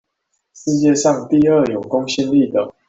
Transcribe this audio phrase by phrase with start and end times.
[0.55, 2.73] 世界上第二有公信力的